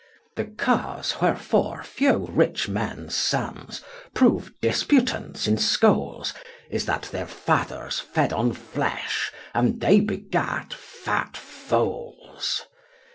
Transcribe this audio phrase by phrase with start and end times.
[0.35, 3.83] The cause wherefore few rich men's sons
[4.15, 6.33] Prove disputants in schools.
[6.71, 12.65] Is that their fathers fed on flesh, And they begat fat fools.